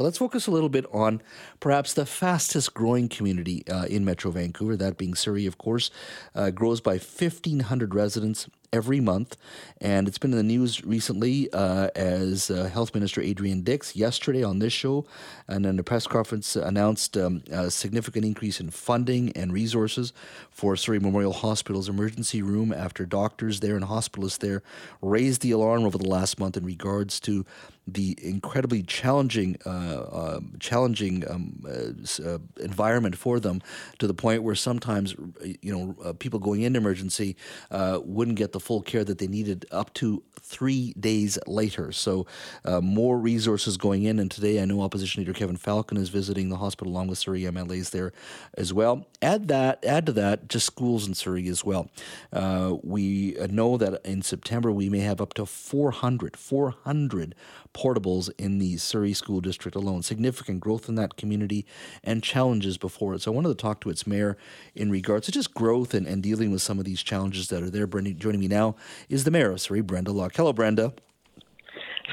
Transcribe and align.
But 0.00 0.04
let's 0.04 0.16
focus 0.16 0.46
a 0.46 0.50
little 0.50 0.70
bit 0.70 0.86
on 0.94 1.20
perhaps 1.60 1.92
the 1.92 2.06
fastest 2.06 2.72
growing 2.72 3.06
community 3.10 3.62
uh, 3.68 3.84
in 3.84 4.02
Metro 4.02 4.30
Vancouver, 4.30 4.74
that 4.74 4.96
being 4.96 5.14
Surrey, 5.14 5.44
of 5.44 5.58
course, 5.58 5.90
uh, 6.34 6.48
grows 6.48 6.80
by 6.80 6.92
1,500 6.92 7.94
residents 7.94 8.48
every 8.72 9.00
month. 9.00 9.36
And 9.80 10.06
it's 10.06 10.18
been 10.18 10.32
in 10.32 10.36
the 10.36 10.42
news 10.42 10.84
recently 10.84 11.52
uh, 11.52 11.88
as 11.94 12.50
uh, 12.50 12.64
Health 12.72 12.94
Minister 12.94 13.20
Adrian 13.20 13.62
Dix 13.62 13.96
yesterday 13.96 14.42
on 14.42 14.58
this 14.58 14.72
show 14.72 15.06
and 15.48 15.66
in 15.66 15.78
a 15.78 15.82
press 15.82 16.06
conference 16.06 16.54
announced 16.56 17.16
um, 17.16 17.42
a 17.50 17.70
significant 17.70 18.24
increase 18.24 18.60
in 18.60 18.70
funding 18.70 19.32
and 19.32 19.52
resources 19.52 20.12
for 20.50 20.76
Surrey 20.76 21.00
Memorial 21.00 21.32
Hospital's 21.32 21.88
emergency 21.88 22.42
room 22.42 22.72
after 22.72 23.04
doctors 23.04 23.60
there 23.60 23.76
and 23.76 23.84
hospitalists 23.84 24.38
there 24.38 24.62
raised 25.02 25.42
the 25.42 25.50
alarm 25.50 25.84
over 25.84 25.98
the 25.98 26.08
last 26.08 26.38
month 26.38 26.56
in 26.56 26.64
regards 26.64 27.18
to 27.20 27.44
the 27.86 28.16
incredibly 28.22 28.82
challenging, 28.82 29.56
uh, 29.66 29.68
uh, 29.68 30.40
challenging 30.58 31.28
um, 31.28 31.64
uh, 31.68 32.38
environment 32.62 33.16
for 33.16 33.40
them, 33.40 33.60
to 33.98 34.06
the 34.06 34.14
point 34.14 34.42
where 34.42 34.54
sometimes, 34.54 35.14
you 35.62 35.72
know, 35.72 35.96
uh, 36.04 36.12
people 36.12 36.38
going 36.38 36.62
into 36.62 36.78
emergency 36.78 37.36
uh, 37.70 37.98
wouldn't 38.02 38.36
get 38.36 38.52
the 38.52 38.59
full 38.60 38.82
care 38.82 39.04
that 39.04 39.18
they 39.18 39.26
needed 39.26 39.66
up 39.70 39.92
to 39.94 40.22
three 40.50 40.92
days 40.98 41.38
later. 41.46 41.92
So, 41.92 42.26
uh, 42.64 42.80
more 42.80 43.18
resources 43.18 43.76
going 43.76 44.02
in. 44.02 44.18
And 44.18 44.30
today, 44.30 44.60
I 44.60 44.64
know 44.64 44.82
Opposition 44.82 45.20
Leader 45.20 45.32
Kevin 45.32 45.56
Falcon 45.56 45.96
is 45.96 46.08
visiting 46.08 46.48
the 46.48 46.56
hospital 46.56 46.92
along 46.92 47.08
with 47.08 47.18
Surrey 47.18 47.42
MLAs 47.42 47.90
there 47.90 48.12
as 48.54 48.72
well. 48.72 49.06
Add 49.22 49.48
that, 49.48 49.84
add 49.84 50.06
to 50.06 50.12
that, 50.12 50.48
just 50.48 50.66
schools 50.66 51.06
in 51.06 51.14
Surrey 51.14 51.46
as 51.48 51.64
well. 51.64 51.90
Uh, 52.32 52.76
we 52.82 53.36
know 53.48 53.76
that 53.76 54.04
in 54.04 54.22
September 54.22 54.72
we 54.72 54.88
may 54.88 55.00
have 55.00 55.20
up 55.20 55.34
to 55.34 55.46
400, 55.46 56.36
400 56.36 57.34
portables 57.72 58.30
in 58.38 58.58
the 58.58 58.76
Surrey 58.76 59.12
School 59.12 59.40
District 59.40 59.76
alone. 59.76 60.02
Significant 60.02 60.60
growth 60.60 60.88
in 60.88 60.96
that 60.96 61.16
community 61.16 61.66
and 62.02 62.22
challenges 62.22 62.78
before 62.78 63.14
it. 63.14 63.22
So 63.22 63.32
I 63.32 63.34
wanted 63.34 63.50
to 63.50 63.54
talk 63.54 63.80
to 63.82 63.90
its 63.90 64.06
mayor 64.06 64.36
in 64.74 64.90
regards 64.90 65.26
to 65.26 65.32
just 65.32 65.54
growth 65.54 65.94
and, 65.94 66.06
and 66.06 66.22
dealing 66.22 66.50
with 66.50 66.62
some 66.62 66.78
of 66.78 66.84
these 66.84 67.02
challenges 67.02 67.48
that 67.48 67.62
are 67.62 67.70
there. 67.70 67.86
Brenda, 67.86 68.12
joining 68.12 68.40
me 68.40 68.48
now 68.50 68.76
is 69.08 69.24
the 69.24 69.30
mayor 69.30 69.52
of 69.52 69.60
Surrey, 69.60 69.80
Brenda 69.80 70.12
Locke. 70.12 70.36
Hello, 70.36 70.52
Brenda. 70.52 70.92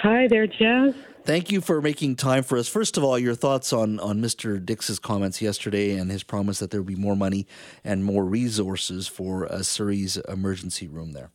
Hi 0.02 0.28
there, 0.30 0.48
Jeff. 0.48 0.96
Thank 1.24 1.52
you 1.52 1.60
for 1.60 1.82
making 1.82 2.16
time 2.16 2.44
for 2.44 2.58
us. 2.58 2.70
First 2.70 2.96
of 2.96 3.04
all, 3.04 3.20
your 3.20 3.36
thoughts 3.36 3.74
on, 3.74 4.00
on 4.00 4.22
Mr. 4.22 4.66
Dix's 4.66 4.98
comments 4.98 5.42
yesterday 5.42 5.98
and 5.98 6.10
his 6.10 6.24
promise 6.24 6.60
that 6.60 6.72
there 6.72 6.80
will 6.80 6.88
be 6.88 6.96
more 6.96 7.18
money 7.18 7.46
and 7.84 8.06
more 8.06 8.24
resources 8.24 9.08
for 9.10 9.52
uh, 9.52 9.62
Surrey's 9.62 10.16
emergency 10.30 10.88
room 10.88 11.12
there. 11.12 11.32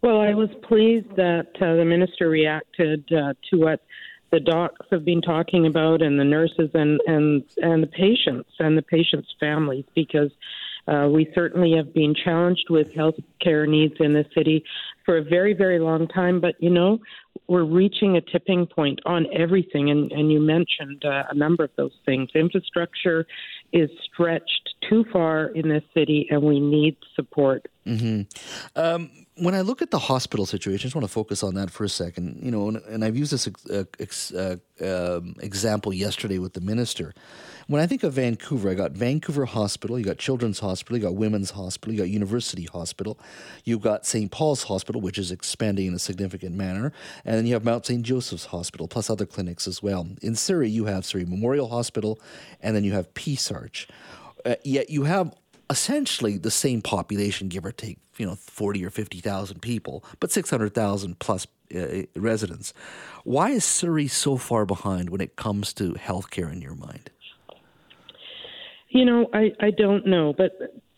Well, 0.00 0.20
I 0.20 0.32
was 0.34 0.48
pleased 0.62 1.10
that 1.16 1.48
uh, 1.60 1.74
the 1.74 1.84
minister 1.84 2.28
reacted 2.28 3.10
uh, 3.10 3.34
to 3.50 3.56
what 3.56 3.82
the 4.30 4.38
docs 4.38 4.86
have 4.92 5.04
been 5.04 5.22
talking 5.22 5.66
about, 5.66 6.02
and 6.02 6.20
the 6.20 6.24
nurses, 6.24 6.70
and 6.74 7.00
and 7.06 7.42
and 7.56 7.82
the 7.82 7.88
patients, 7.88 8.50
and 8.60 8.78
the 8.78 8.82
patients' 8.82 9.34
families, 9.40 9.86
because 9.94 10.30
uh, 10.88 11.08
we 11.08 11.30
certainly 11.34 11.74
have 11.76 11.92
been 11.92 12.14
challenged 12.14 12.66
with 12.70 12.92
health 12.94 13.16
care 13.40 13.66
needs 13.66 13.94
in 14.00 14.14
the 14.14 14.24
city 14.34 14.64
for 15.04 15.18
a 15.18 15.22
very, 15.22 15.52
very 15.52 15.78
long 15.78 16.08
time. 16.08 16.40
But 16.40 16.54
you 16.60 16.70
know, 16.70 16.98
we're 17.46 17.64
reaching 17.64 18.16
a 18.16 18.20
tipping 18.20 18.66
point 18.66 19.00
on 19.04 19.26
everything, 19.32 19.90
and 19.90 20.10
and 20.12 20.32
you 20.32 20.40
mentioned 20.40 21.04
uh, 21.04 21.24
a 21.30 21.34
number 21.34 21.64
of 21.64 21.70
those 21.76 21.94
things. 22.06 22.30
Infrastructure 22.34 23.26
is 23.72 23.90
stretched 24.12 24.74
too 24.88 25.04
far 25.12 25.46
in 25.46 25.68
this 25.68 25.84
city, 25.94 26.26
and 26.30 26.42
we 26.42 26.58
need 26.60 26.96
support. 27.14 27.66
Mm-hmm. 27.86 28.22
Um, 28.76 29.10
when 29.40 29.54
I 29.54 29.60
look 29.60 29.82
at 29.82 29.90
the 29.90 29.98
hospital 29.98 30.46
situation, 30.46 30.86
I 30.86 30.88
just 30.88 30.94
want 30.94 31.06
to 31.06 31.12
focus 31.12 31.42
on 31.42 31.54
that 31.54 31.70
for 31.70 31.84
a 31.84 31.88
second. 31.88 32.40
You 32.42 32.50
know, 32.50 32.68
and, 32.68 32.76
and 32.88 33.04
I've 33.04 33.16
used 33.16 33.32
this 33.32 33.48
uh, 33.70 33.84
ex, 33.98 34.32
uh, 34.32 34.56
um, 34.80 35.34
example 35.40 35.92
yesterday 35.92 36.38
with 36.38 36.54
the 36.54 36.60
minister. 36.60 37.14
When 37.66 37.82
I 37.82 37.86
think 37.86 38.02
of 38.02 38.14
Vancouver, 38.14 38.70
I 38.70 38.74
got 38.74 38.92
Vancouver 38.92 39.44
Hospital, 39.44 39.98
you 39.98 40.04
got 40.04 40.16
Children's 40.16 40.58
Hospital, 40.60 40.96
you 40.96 41.02
got 41.02 41.14
Women's 41.14 41.50
Hospital, 41.50 41.92
you 41.92 42.00
got 42.00 42.08
University 42.08 42.64
Hospital, 42.64 43.18
you've 43.64 43.82
got 43.82 44.06
St. 44.06 44.30
Paul's 44.30 44.62
Hospital, 44.64 45.02
which 45.02 45.18
is 45.18 45.30
expanding 45.30 45.86
in 45.86 45.94
a 45.94 45.98
significant 45.98 46.54
manner, 46.54 46.92
and 47.26 47.36
then 47.36 47.46
you 47.46 47.52
have 47.52 47.64
Mount 47.64 47.84
St. 47.84 48.02
Joseph's 48.02 48.46
Hospital, 48.46 48.88
plus 48.88 49.10
other 49.10 49.26
clinics 49.26 49.68
as 49.68 49.82
well. 49.82 50.08
In 50.22 50.34
Surrey, 50.34 50.70
you 50.70 50.86
have 50.86 51.04
Surrey 51.04 51.26
Memorial 51.26 51.68
Hospital, 51.68 52.18
and 52.62 52.74
then 52.74 52.84
you 52.84 52.92
have 52.92 53.12
Peace 53.12 53.52
Arch. 53.52 53.86
Uh, 54.46 54.54
yet 54.64 54.88
you 54.88 55.04
have 55.04 55.34
essentially 55.70 56.38
the 56.38 56.50
same 56.50 56.82
population, 56.82 57.48
give 57.48 57.64
or 57.64 57.72
take, 57.72 57.98
you 58.16 58.26
know, 58.26 58.34
40 58.34 58.84
or 58.84 58.90
50,000 58.90 59.60
people, 59.60 60.04
but 60.20 60.30
600,000 60.30 61.18
plus 61.18 61.46
uh, 61.74 62.02
residents. 62.16 62.72
Why 63.24 63.50
is 63.50 63.64
Surrey 63.64 64.08
so 64.08 64.36
far 64.36 64.64
behind 64.64 65.10
when 65.10 65.20
it 65.20 65.36
comes 65.36 65.72
to 65.74 65.92
healthcare 65.94 66.50
in 66.50 66.62
your 66.62 66.74
mind? 66.74 67.10
You 68.88 69.04
know, 69.04 69.28
I, 69.34 69.52
I 69.60 69.70
don't 69.70 70.06
know, 70.06 70.32
but 70.36 70.52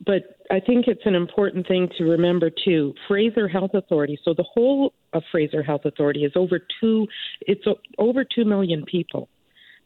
but 0.06 0.38
I 0.50 0.60
think 0.60 0.86
it's 0.86 1.04
an 1.04 1.14
important 1.14 1.66
thing 1.66 1.88
to 1.98 2.04
remember 2.04 2.50
too. 2.50 2.94
Fraser 3.06 3.48
Health 3.48 3.72
Authority, 3.74 4.18
so 4.24 4.32
the 4.32 4.44
whole 4.44 4.92
of 5.12 5.22
Fraser 5.30 5.62
Health 5.62 5.84
Authority 5.84 6.24
is 6.24 6.32
over 6.36 6.60
two. 6.80 7.06
It's 7.42 7.64
over 7.98 8.24
two 8.24 8.44
million 8.44 8.84
people. 8.84 9.28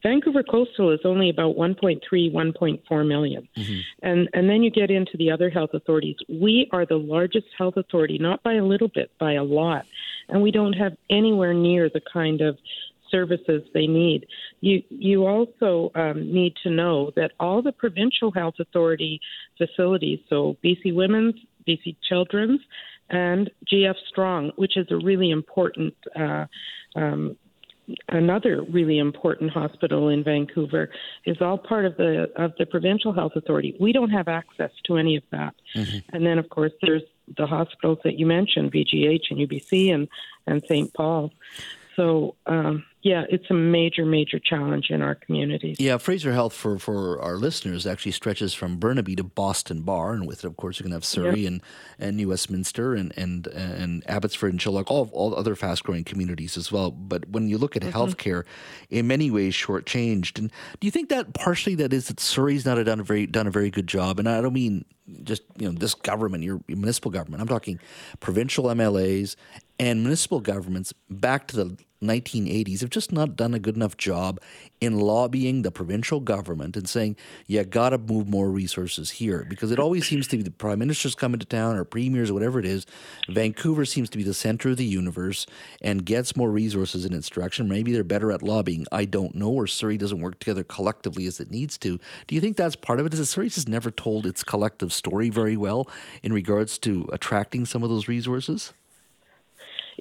Vancouver 0.04 0.42
Coastal 0.42 0.92
is 0.92 1.00
only 1.04 1.30
about 1.30 1.56
1.3, 1.56 2.00
1.4 2.12 3.08
million. 3.08 3.48
Mm-hmm. 3.56 3.80
And 4.02 4.28
and 4.34 4.48
then 4.48 4.62
you 4.62 4.70
get 4.70 4.90
into 4.90 5.16
the 5.16 5.30
other 5.30 5.48
health 5.48 5.70
authorities. 5.72 6.16
We 6.28 6.68
are 6.72 6.84
the 6.84 6.98
largest 6.98 7.46
health 7.56 7.76
authority, 7.76 8.18
not 8.18 8.42
by 8.42 8.54
a 8.54 8.64
little 8.64 8.88
bit, 8.94 9.10
by 9.18 9.32
a 9.32 9.42
lot. 9.42 9.86
And 10.28 10.42
we 10.42 10.50
don't 10.50 10.74
have 10.74 10.92
anywhere 11.10 11.54
near 11.54 11.88
the 11.88 12.02
kind 12.12 12.42
of 12.42 12.58
services 13.10 13.62
they 13.72 13.86
need. 13.86 14.26
You 14.60 14.82
you 14.90 15.26
also 15.26 15.90
um, 15.94 16.32
need 16.32 16.54
to 16.64 16.70
know 16.70 17.10
that 17.16 17.32
all 17.40 17.62
the 17.62 17.72
provincial 17.72 18.30
health 18.30 18.54
authority 18.60 19.20
facilities, 19.56 20.18
so 20.28 20.56
BC 20.62 20.94
Women's, 20.94 21.34
BC 21.66 21.96
Children's, 22.06 22.60
and 23.08 23.50
GF 23.72 23.94
Strong, 24.08 24.52
which 24.56 24.76
is 24.76 24.86
a 24.90 24.96
really 24.96 25.30
important 25.30 25.94
uh, 26.14 26.44
um, 26.94 27.36
another 28.08 28.62
really 28.62 28.98
important 28.98 29.50
hospital 29.50 30.08
in 30.08 30.24
Vancouver 30.24 30.90
is 31.26 31.36
all 31.40 31.58
part 31.58 31.84
of 31.84 31.96
the 31.96 32.30
of 32.36 32.52
the 32.58 32.66
provincial 32.66 33.12
health 33.12 33.32
authority. 33.36 33.76
We 33.80 33.92
don't 33.92 34.10
have 34.10 34.28
access 34.28 34.70
to 34.86 34.96
any 34.96 35.16
of 35.16 35.22
that. 35.30 35.54
Mm-hmm. 35.74 36.14
And 36.16 36.26
then 36.26 36.38
of 36.38 36.48
course 36.48 36.72
there's 36.82 37.02
the 37.36 37.46
hospitals 37.46 37.98
that 38.04 38.18
you 38.18 38.26
mentioned, 38.26 38.72
VGH 38.72 39.30
and 39.30 39.38
UBC 39.38 39.92
and 39.94 40.08
and 40.46 40.62
St. 40.68 40.92
Paul. 40.94 41.32
So 41.96 42.36
um, 42.46 42.84
yeah, 43.04 43.24
it's 43.28 43.44
a 43.50 43.54
major, 43.54 44.06
major 44.06 44.38
challenge 44.38 44.86
in 44.88 45.02
our 45.02 45.14
communities. 45.14 45.76
Yeah, 45.78 45.98
Fraser 45.98 46.32
Health 46.32 46.54
for, 46.54 46.78
for 46.78 47.20
our 47.20 47.36
listeners 47.36 47.86
actually 47.86 48.12
stretches 48.12 48.54
from 48.54 48.78
Burnaby 48.78 49.14
to 49.16 49.22
Boston 49.22 49.82
Bar, 49.82 50.14
and 50.14 50.26
with 50.26 50.42
it, 50.42 50.46
of 50.46 50.56
course, 50.56 50.80
you 50.80 50.84
can 50.84 50.92
have 50.92 51.04
Surrey 51.04 51.42
yep. 51.42 51.52
and, 51.52 51.62
and 51.98 52.16
New 52.16 52.30
Westminster 52.30 52.94
and 52.94 53.12
and 53.14 53.46
and 53.48 54.02
Abbotsford 54.08 54.52
and 54.52 54.58
Chilliwack, 54.58 54.86
all 54.86 55.10
all 55.12 55.34
other 55.34 55.54
fast 55.54 55.84
growing 55.84 56.02
communities 56.02 56.56
as 56.56 56.72
well. 56.72 56.90
But 56.90 57.28
when 57.28 57.46
you 57.46 57.58
look 57.58 57.76
at 57.76 57.82
mm-hmm. 57.82 57.94
healthcare, 57.94 58.44
in 58.88 59.06
many 59.06 59.30
ways 59.30 59.52
shortchanged. 59.52 60.38
And 60.38 60.50
do 60.80 60.86
you 60.86 60.90
think 60.90 61.10
that 61.10 61.34
partially 61.34 61.74
that 61.74 61.92
is 61.92 62.08
that 62.08 62.20
Surrey's 62.20 62.64
not 62.64 62.82
done 62.82 63.00
a 63.00 63.04
very 63.04 63.26
done 63.26 63.46
a 63.46 63.50
very 63.50 63.68
good 63.68 63.86
job? 63.86 64.18
And 64.18 64.26
I 64.26 64.40
don't 64.40 64.54
mean 64.54 64.86
just 65.24 65.42
you 65.58 65.70
know 65.70 65.78
this 65.78 65.94
government, 65.94 66.42
your, 66.42 66.62
your 66.68 66.78
municipal 66.78 67.10
government. 67.10 67.42
I'm 67.42 67.48
talking 67.48 67.78
provincial 68.20 68.64
MLAs 68.64 69.36
and 69.78 70.00
municipal 70.00 70.40
governments 70.40 70.94
back 71.10 71.48
to 71.48 71.56
the 71.56 71.76
1980s 72.04 72.80
have 72.80 72.90
just 72.90 73.12
not 73.12 73.36
done 73.36 73.54
a 73.54 73.58
good 73.58 73.76
enough 73.76 73.96
job 73.96 74.40
in 74.80 74.98
lobbying 75.00 75.62
the 75.62 75.70
provincial 75.70 76.20
government 76.20 76.76
and 76.76 76.88
saying, 76.88 77.16
you 77.46 77.64
got 77.64 77.90
to 77.90 77.98
move 77.98 78.28
more 78.28 78.50
resources 78.50 79.10
here. 79.10 79.46
Because 79.48 79.70
it 79.70 79.78
always 79.78 80.06
seems 80.06 80.28
to 80.28 80.36
be 80.36 80.42
the 80.42 80.50
prime 80.50 80.78
ministers 80.78 81.14
coming 81.14 81.40
to 81.40 81.46
town 81.46 81.76
or 81.76 81.84
premiers 81.84 82.30
or 82.30 82.34
whatever 82.34 82.58
it 82.58 82.66
is. 82.66 82.86
Vancouver 83.28 83.84
seems 83.84 84.10
to 84.10 84.18
be 84.18 84.24
the 84.24 84.34
center 84.34 84.70
of 84.70 84.76
the 84.76 84.84
universe 84.84 85.46
and 85.80 86.04
gets 86.04 86.36
more 86.36 86.50
resources 86.50 87.04
in 87.04 87.14
its 87.14 87.28
direction. 87.28 87.68
Maybe 87.68 87.92
they're 87.92 88.04
better 88.04 88.32
at 88.32 88.42
lobbying. 88.42 88.86
I 88.92 89.04
don't 89.04 89.34
know. 89.34 89.50
Or 89.50 89.66
Surrey 89.66 89.96
doesn't 89.96 90.20
work 90.20 90.38
together 90.38 90.64
collectively 90.64 91.26
as 91.26 91.40
it 91.40 91.50
needs 91.50 91.78
to. 91.78 91.98
Do 92.26 92.34
you 92.34 92.40
think 92.40 92.56
that's 92.56 92.76
part 92.76 93.00
of 93.00 93.06
it? 93.06 93.12
Is 93.14 93.18
that 93.18 93.26
Surrey 93.26 93.48
just 93.48 93.68
never 93.68 93.90
told 93.90 94.26
its 94.26 94.44
collective 94.44 94.92
story 94.92 95.30
very 95.30 95.56
well 95.56 95.88
in 96.22 96.32
regards 96.32 96.78
to 96.78 97.08
attracting 97.12 97.64
some 97.66 97.82
of 97.82 97.90
those 97.90 98.08
resources? 98.08 98.72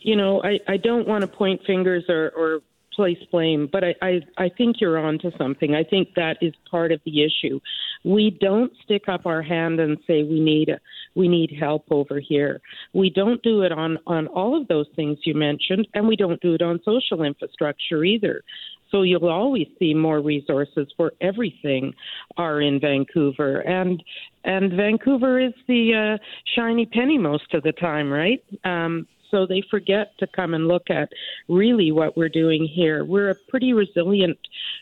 You 0.03 0.15
know, 0.15 0.41
I, 0.43 0.59
I 0.67 0.77
don't 0.77 1.07
want 1.07 1.21
to 1.21 1.27
point 1.27 1.61
fingers 1.65 2.03
or, 2.09 2.31
or 2.35 2.59
place 2.95 3.17
blame, 3.31 3.67
but 3.71 3.83
I, 3.83 3.95
I, 4.01 4.21
I 4.37 4.49
think 4.49 4.79
you're 4.79 4.99
on 4.99 5.17
to 5.19 5.31
something. 5.37 5.73
I 5.73 5.83
think 5.83 6.09
that 6.15 6.37
is 6.41 6.53
part 6.69 6.91
of 6.91 7.01
the 7.05 7.23
issue. 7.23 7.59
We 8.03 8.37
don't 8.39 8.71
stick 8.83 9.03
up 9.07 9.25
our 9.25 9.41
hand 9.41 9.79
and 9.79 9.97
say 10.05 10.23
we 10.23 10.39
need 10.39 10.69
a, 10.69 10.79
we 11.15 11.27
need 11.27 11.55
help 11.59 11.85
over 11.89 12.19
here. 12.19 12.61
We 12.93 13.09
don't 13.09 13.41
do 13.41 13.61
it 13.61 13.71
on, 13.71 13.97
on 14.05 14.27
all 14.27 14.59
of 14.59 14.67
those 14.67 14.87
things 14.95 15.17
you 15.23 15.33
mentioned, 15.33 15.87
and 15.93 16.07
we 16.07 16.15
don't 16.15 16.41
do 16.41 16.53
it 16.53 16.61
on 16.61 16.79
social 16.85 17.23
infrastructure 17.23 18.03
either. 18.03 18.43
So 18.91 19.01
you'll 19.01 19.27
always 19.27 19.67
see 19.79 19.95
more 19.95 20.21
resources 20.21 20.87
for 20.95 21.13
everything 21.19 21.93
are 22.37 22.61
in 22.61 22.79
Vancouver, 22.79 23.61
and 23.61 24.03
and 24.43 24.71
Vancouver 24.73 25.39
is 25.39 25.53
the 25.67 26.17
uh, 26.19 26.23
shiny 26.55 26.85
penny 26.85 27.17
most 27.17 27.55
of 27.55 27.63
the 27.63 27.71
time, 27.71 28.11
right? 28.11 28.43
Um, 28.63 29.07
so 29.33 29.47
they 29.47 29.63
forget 29.71 30.15
to 30.19 30.27
come 30.27 30.53
and 30.53 30.67
look 30.67 30.91
at 30.91 31.11
really 31.49 31.91
what 31.91 32.15
we're 32.15 32.29
doing 32.29 32.65
here. 32.65 33.03
We're 33.03 33.31
a 33.31 33.35
pretty 33.49 33.73
resilient 33.73 34.37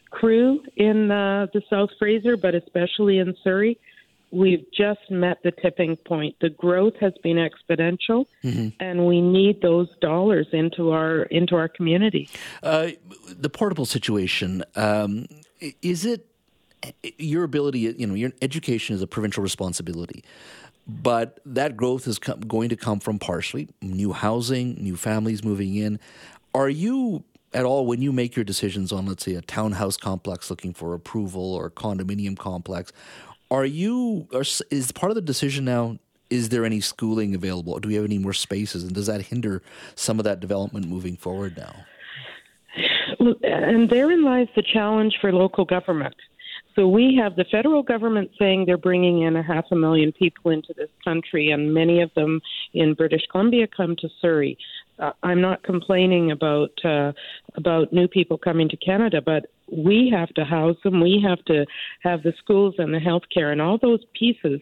crew 0.09 0.61
in 0.75 1.09
uh, 1.09 1.47
the 1.53 1.61
South 1.69 1.89
Fraser, 1.97 2.35
but 2.35 2.53
especially 2.53 3.19
in 3.19 3.33
Surrey. 3.43 3.79
We've 4.33 4.65
just 4.73 5.09
met 5.09 5.39
the 5.43 5.51
tipping 5.51 5.95
point. 5.97 6.35
The 6.41 6.49
growth 6.49 6.95
has 6.99 7.13
been 7.23 7.37
exponential, 7.37 8.25
mm-hmm. 8.43 8.69
and 8.79 9.05
we 9.05 9.21
need 9.21 9.61
those 9.61 9.89
dollars 9.99 10.47
into 10.53 10.91
our 10.91 11.23
into 11.23 11.55
our 11.55 11.67
community. 11.67 12.29
Uh, 12.63 12.89
the 13.27 13.49
portable 13.49 13.85
situation 13.85 14.63
um, 14.75 15.27
is 15.81 16.05
it 16.05 16.27
your 17.17 17.43
ability? 17.43 17.79
You 17.79 18.07
know, 18.07 18.13
your 18.13 18.31
education 18.41 18.95
is 18.95 19.01
a 19.01 19.07
provincial 19.07 19.43
responsibility 19.43 20.23
but 20.87 21.39
that 21.45 21.77
growth 21.77 22.07
is 22.07 22.19
going 22.19 22.69
to 22.69 22.75
come 22.75 22.99
from 22.99 23.19
partially 23.19 23.69
new 23.81 24.13
housing, 24.13 24.75
new 24.75 24.95
families 24.95 25.43
moving 25.43 25.75
in. 25.75 25.99
Are 26.53 26.69
you 26.69 27.23
at 27.53 27.65
all 27.65 27.85
when 27.85 28.01
you 28.01 28.11
make 28.11 28.35
your 28.35 28.45
decisions 28.45 28.91
on, 28.91 29.05
let's 29.05 29.23
say, 29.23 29.35
a 29.35 29.41
townhouse 29.41 29.97
complex 29.97 30.49
looking 30.49 30.73
for 30.73 30.93
approval 30.93 31.53
or 31.53 31.67
a 31.67 31.71
condominium 31.71 32.37
complex? 32.37 32.91
Are 33.49 33.65
you 33.65 34.27
is 34.69 34.91
part 34.91 35.11
of 35.11 35.15
the 35.15 35.21
decision 35.21 35.65
now? 35.65 35.97
Is 36.29 36.47
there 36.49 36.63
any 36.63 36.79
schooling 36.79 37.35
available? 37.35 37.77
Do 37.79 37.89
we 37.89 37.95
have 37.95 38.05
any 38.05 38.17
more 38.17 38.31
spaces, 38.31 38.83
and 38.83 38.95
does 38.95 39.07
that 39.07 39.21
hinder 39.21 39.61
some 39.95 40.17
of 40.17 40.23
that 40.23 40.39
development 40.39 40.87
moving 40.87 41.17
forward 41.17 41.57
now? 41.57 41.75
And 43.43 43.89
therein 43.89 44.23
lies 44.23 44.47
the 44.55 44.63
challenge 44.63 45.17
for 45.19 45.33
local 45.33 45.65
government. 45.65 46.15
So 46.75 46.87
we 46.87 47.19
have 47.21 47.35
the 47.35 47.45
federal 47.51 47.83
government 47.83 48.31
saying 48.39 48.65
they're 48.65 48.77
bringing 48.77 49.23
in 49.23 49.35
a 49.35 49.43
half 49.43 49.65
a 49.71 49.75
million 49.75 50.11
people 50.11 50.51
into 50.51 50.73
this 50.75 50.89
country, 51.03 51.51
and 51.51 51.73
many 51.73 52.01
of 52.01 52.13
them 52.13 52.41
in 52.73 52.93
British 52.93 53.23
Columbia 53.31 53.67
come 53.67 53.95
to 53.97 54.09
Surrey. 54.21 54.57
Uh, 54.99 55.11
I'm 55.23 55.41
not 55.41 55.63
complaining 55.63 56.31
about 56.31 56.71
uh, 56.85 57.11
about 57.55 57.91
new 57.91 58.07
people 58.07 58.37
coming 58.37 58.69
to 58.69 58.77
Canada, 58.77 59.21
but 59.21 59.47
we 59.71 60.11
have 60.13 60.29
to 60.35 60.45
house 60.45 60.77
them. 60.83 61.01
We 61.01 61.23
have 61.25 61.43
to 61.45 61.65
have 62.01 62.23
the 62.23 62.33
schools 62.37 62.75
and 62.77 62.93
the 62.93 62.99
healthcare 62.99 63.51
and 63.51 63.61
all 63.61 63.77
those 63.77 64.03
pieces 64.17 64.61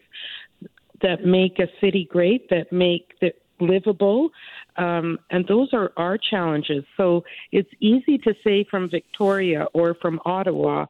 that 1.02 1.24
make 1.24 1.58
a 1.58 1.68
city 1.80 2.08
great, 2.10 2.48
that 2.50 2.72
make 2.72 3.12
it 3.20 3.42
livable. 3.60 4.30
Um, 4.76 5.18
and 5.30 5.46
those 5.46 5.72
are 5.72 5.92
our 5.96 6.16
challenges. 6.18 6.84
So 6.96 7.24
it's 7.52 7.70
easy 7.80 8.18
to 8.18 8.34
say 8.44 8.64
from 8.70 8.88
Victoria 8.90 9.66
or 9.74 9.94
from 9.94 10.20
Ottawa 10.24 10.86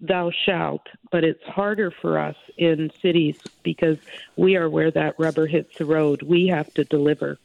thou 0.00 0.30
shalt, 0.30 0.86
but 1.10 1.24
it's 1.24 1.42
harder 1.44 1.90
for 1.90 2.18
us 2.18 2.36
in 2.56 2.90
cities 3.00 3.38
because 3.62 3.98
we 4.36 4.56
are 4.56 4.68
where 4.68 4.90
that 4.90 5.18
rubber 5.18 5.46
hits 5.46 5.78
the 5.78 5.84
road. 5.84 6.22
We 6.22 6.48
have 6.48 6.72
to 6.74 6.84
deliver. 6.84 7.38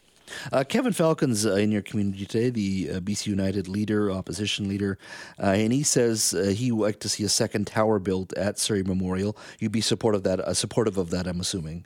Uh, 0.51 0.63
Kevin 0.63 0.94
Falcon's 0.94 1.45
uh, 1.45 1.56
in 1.56 1.71
your 1.71 1.81
community 1.81 2.25
today, 2.25 2.50
the 2.50 2.89
uh, 2.95 3.00
BC 3.00 3.27
United 3.27 3.68
leader, 3.68 4.12
opposition 4.12 4.69
leader, 4.69 4.98
uh, 5.42 5.48
and 5.48 5.74
he 5.74 5.83
says 5.83 6.33
uh, 6.33 6.53
he 6.56 6.71
would 6.71 6.83
like 6.83 7.00
to 7.01 7.09
see 7.09 7.24
a 7.24 7.30
second 7.30 7.68
tower 7.68 8.00
built 8.00 8.33
at 8.33 8.57
Surrey 8.57 8.83
Memorial. 8.83 9.36
You'd 9.59 9.71
be 9.71 9.81
supportive 9.81 10.19
of 10.19 10.24
that, 10.24 10.39
uh, 10.39 10.53
supportive 10.53 10.98
of 10.98 11.09
that, 11.09 11.27
I'm 11.27 11.39
assuming. 11.39 11.86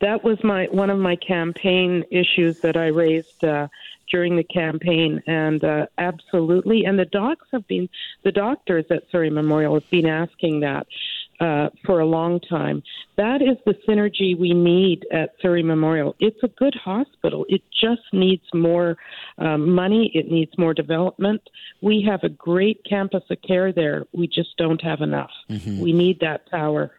That 0.00 0.22
was 0.22 0.42
my 0.44 0.66
one 0.66 0.90
of 0.90 0.98
my 0.98 1.16
campaign 1.16 2.04
issues 2.10 2.60
that 2.60 2.76
I 2.76 2.86
raised 2.86 3.44
during 4.10 4.36
the 4.36 4.44
campaign, 4.44 5.22
and 5.26 5.62
uh, 5.64 5.86
absolutely. 5.98 6.84
And 6.84 6.98
the 6.98 7.04
docs 7.06 7.46
have 7.52 7.66
been, 7.68 7.88
the 8.24 8.32
doctors 8.32 8.84
at 8.90 9.04
Surrey 9.10 9.30
Memorial 9.30 9.74
have 9.74 9.90
been 9.90 10.06
asking 10.06 10.60
that 10.60 10.86
uh, 11.40 11.70
for 11.86 12.00
a 12.00 12.06
long 12.06 12.38
time. 12.40 12.82
That 13.16 13.40
is 13.42 13.56
the 13.66 13.74
synergy 13.88 14.38
we 14.38 14.52
need 14.52 15.06
at 15.12 15.34
Surrey 15.40 15.62
Memorial. 15.62 16.14
It's 16.20 16.42
a 16.42 16.48
good 16.48 16.74
hospital. 16.74 17.46
It 17.48 17.62
just 17.72 18.02
needs 18.12 18.44
more 18.52 18.96
um, 19.38 19.72
money. 19.74 20.10
It 20.14 20.30
needs 20.30 20.52
more 20.58 20.74
development. 20.74 21.42
We 21.80 22.04
have 22.08 22.22
a 22.22 22.28
great 22.28 22.84
campus 22.88 23.24
of 23.30 23.38
care 23.42 23.72
there. 23.72 24.04
We 24.12 24.26
just 24.26 24.56
don't 24.58 24.82
have 24.82 25.00
enough. 25.00 25.30
Mm-hmm. 25.48 25.80
We 25.80 25.92
need 25.92 26.20
that 26.20 26.48
tower. 26.50 26.92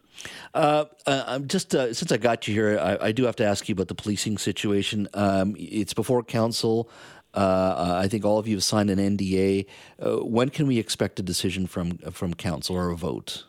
Uh, 0.54 0.86
uh, 1.06 1.40
just 1.40 1.74
uh, 1.74 1.94
since 1.94 2.12
I 2.12 2.18
got 2.18 2.48
you 2.48 2.54
here, 2.54 2.80
I, 2.80 3.08
I, 3.08 3.12
do 3.14 3.24
have 3.24 3.38
to 3.38 3.46
ask 3.46 3.70
you 3.70 3.74
about 3.74 3.88
the 3.88 3.96
policing 3.96 4.38
situation. 4.38 5.08
Um, 5.14 5.56
it's 5.58 5.94
before 5.94 6.22
council. 6.22 6.90
Uh, 7.34 7.38
uh, 7.38 8.00
I 8.04 8.10
think 8.10 8.26
all 8.26 8.38
of 8.38 8.48
you 8.48 8.58
have 8.58 8.64
signed 8.64 8.90
an 8.90 9.00
NDA. 9.00 9.66
Uh, 10.00 10.18
when 10.18 10.50
can 10.50 10.68
we 10.68 10.80
expect 10.80 11.20
a 11.20 11.24
decision 11.24 11.66
from 11.66 11.98
from 12.12 12.34
council 12.34 12.76
or 12.76 12.90
a 12.90 12.96
vote? 12.96 13.46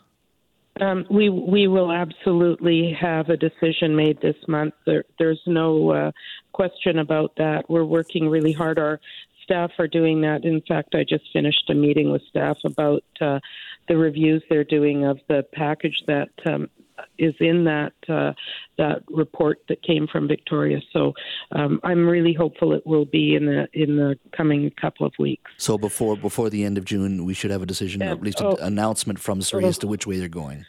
Um, 0.80 1.04
we 1.10 1.28
we 1.28 1.68
will 1.68 1.92
absolutely 1.92 2.96
have 2.98 3.28
a 3.28 3.36
decision 3.36 3.94
made 3.94 4.20
this 4.20 4.36
month. 4.48 4.74
There, 4.86 5.04
there's 5.18 5.42
no 5.46 6.12
question 6.52 6.98
about 6.98 7.36
that. 7.36 7.68
We're 7.68 7.84
working 7.84 8.28
really 8.28 8.52
hard. 8.52 8.78
Our 8.78 8.98
staff 9.44 9.72
are 9.78 9.88
doing 9.88 10.22
that. 10.22 10.44
In 10.44 10.62
fact, 10.62 10.94
I 10.94 11.04
just 11.04 11.24
finished 11.32 11.68
a 11.68 11.74
meeting 11.74 12.10
with 12.10 12.22
staff 12.30 12.56
about 12.64 13.04
the 13.20 13.96
reviews 13.96 14.42
they're 14.48 14.64
doing 14.64 15.04
of 15.04 15.18
the 15.28 15.44
package 15.52 16.02
that 16.06 16.30
um, 16.46 16.70
is 17.18 17.34
in 17.40 17.64
that 17.64 17.92
uh, 18.08 18.32
that 18.78 19.02
report 19.08 19.58
that 19.68 19.82
came 19.82 20.06
from 20.06 20.28
Victoria. 20.28 20.80
So 20.92 21.12
um, 21.52 21.80
I'm 21.84 22.06
really 22.06 22.32
hopeful 22.32 22.72
it 22.72 22.86
will 22.86 23.04
be 23.04 23.34
in 23.34 23.46
the 23.46 23.68
in 23.72 23.96
the 23.96 24.18
coming 24.36 24.70
couple 24.80 25.06
of 25.06 25.12
weeks. 25.18 25.50
So 25.58 25.78
before 25.78 26.16
before 26.16 26.50
the 26.50 26.64
end 26.64 26.78
of 26.78 26.84
June, 26.84 27.24
we 27.24 27.34
should 27.34 27.50
have 27.50 27.62
a 27.62 27.66
decision, 27.66 28.02
or 28.02 28.10
at 28.10 28.22
least 28.22 28.40
oh, 28.40 28.56
an 28.56 28.64
announcement 28.64 29.18
from 29.18 29.42
Surrey 29.42 29.64
oh, 29.64 29.68
as 29.68 29.78
to 29.78 29.86
which 29.86 30.06
way 30.06 30.18
they're 30.18 30.28
going. 30.28 30.66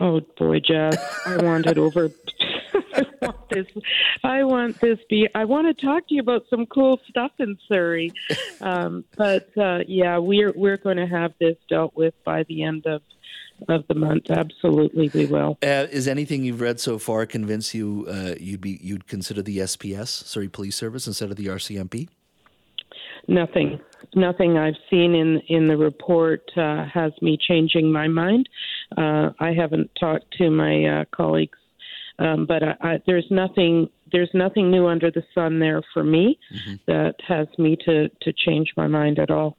Oh 0.00 0.20
boy, 0.36 0.60
Jeff, 0.60 0.96
I 1.26 1.36
want 1.36 1.66
it 1.66 1.78
over. 1.78 2.10
I 2.94 3.04
want 3.22 3.48
this. 3.50 3.66
I 4.24 4.44
want 4.44 4.80
this. 4.80 4.98
Be. 5.08 5.28
I 5.34 5.44
want 5.44 5.76
to 5.76 5.86
talk 5.86 6.08
to 6.08 6.14
you 6.14 6.20
about 6.20 6.44
some 6.50 6.66
cool 6.66 7.00
stuff 7.08 7.32
in 7.38 7.58
Surrey, 7.68 8.12
um, 8.60 9.04
but 9.16 9.56
uh, 9.56 9.80
yeah, 9.86 10.18
we're 10.18 10.52
we're 10.52 10.76
going 10.76 10.96
to 10.96 11.06
have 11.06 11.32
this 11.40 11.56
dealt 11.68 11.94
with 11.96 12.14
by 12.24 12.44
the 12.44 12.62
end 12.62 12.86
of 12.86 13.02
of 13.68 13.86
the 13.88 13.94
month. 13.94 14.30
Absolutely, 14.30 15.10
we 15.14 15.26
will. 15.26 15.58
Uh, 15.62 15.86
is 15.90 16.08
anything 16.08 16.44
you've 16.44 16.60
read 16.60 16.80
so 16.80 16.98
far 16.98 17.26
convince 17.26 17.74
you 17.74 18.06
uh, 18.08 18.34
you'd 18.38 18.60
be 18.60 18.78
you'd 18.82 19.06
consider 19.06 19.42
the 19.42 19.58
SPS, 19.58 20.08
Surrey 20.08 20.48
Police 20.48 20.76
Service, 20.76 21.06
instead 21.06 21.30
of 21.30 21.36
the 21.36 21.46
RCMP? 21.46 22.08
Nothing, 23.28 23.78
nothing 24.14 24.58
I've 24.58 24.76
seen 24.90 25.14
in 25.14 25.40
in 25.48 25.68
the 25.68 25.76
report 25.76 26.42
uh, 26.56 26.84
has 26.92 27.12
me 27.22 27.38
changing 27.40 27.92
my 27.92 28.08
mind. 28.08 28.48
Uh, 28.96 29.30
I 29.38 29.52
haven't 29.52 29.90
talked 29.98 30.36
to 30.38 30.50
my 30.50 30.84
uh, 30.84 31.04
colleagues 31.12 31.58
um, 32.18 32.46
but 32.46 32.62
I, 32.62 32.76
I, 32.80 33.02
there's 33.06 33.26
nothing 33.30 33.88
there's 34.10 34.30
nothing 34.34 34.70
new 34.70 34.86
under 34.86 35.10
the 35.10 35.24
sun 35.34 35.58
there 35.58 35.82
for 35.94 36.04
me 36.04 36.38
mm-hmm. 36.54 36.74
that 36.86 37.14
has 37.26 37.46
me 37.58 37.76
to 37.84 38.08
to 38.08 38.32
change 38.32 38.72
my 38.76 38.86
mind 38.86 39.18
at 39.18 39.30
all. 39.30 39.56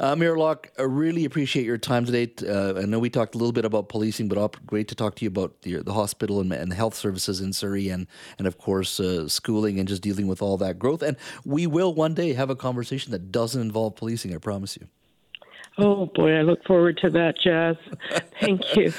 Uh, 0.00 0.16
Mayor 0.16 0.36
Locke, 0.36 0.70
I 0.78 0.82
really 0.82 1.26
appreciate 1.26 1.66
your 1.66 1.76
time 1.76 2.06
today. 2.06 2.32
Uh, 2.48 2.80
I 2.80 2.86
know 2.86 2.98
we 2.98 3.10
talked 3.10 3.34
a 3.34 3.38
little 3.38 3.52
bit 3.52 3.66
about 3.66 3.90
policing, 3.90 4.28
but 4.28 4.38
op- 4.38 4.64
great 4.66 4.88
to 4.88 4.94
talk 4.94 5.14
to 5.16 5.24
you 5.24 5.28
about 5.28 5.60
the, 5.62 5.82
the 5.82 5.92
hospital 5.92 6.40
and, 6.40 6.50
and, 6.52 6.72
health 6.72 6.94
services 6.94 7.40
in 7.40 7.52
Surrey, 7.52 7.88
and 7.90 8.06
and 8.38 8.46
of 8.46 8.58
course 8.58 8.98
uh, 8.98 9.28
schooling 9.28 9.78
and 9.78 9.86
just 9.86 10.02
dealing 10.02 10.26
with 10.26 10.40
all 10.40 10.56
that 10.58 10.78
growth. 10.78 11.02
And 11.02 11.16
we 11.44 11.66
will 11.66 11.94
one 11.94 12.14
day 12.14 12.32
have 12.32 12.50
a 12.50 12.56
conversation 12.56 13.12
that 13.12 13.30
doesn't 13.30 13.60
involve 13.60 13.96
policing. 13.96 14.34
I 14.34 14.38
promise 14.38 14.76
you. 14.76 14.88
Oh 15.78 16.06
boy, 16.06 16.32
I 16.32 16.42
look 16.42 16.64
forward 16.64 16.98
to 16.98 17.10
that, 17.10 17.34
Jazz. 17.42 17.76
Thank 18.40 18.76
you. 18.76 18.92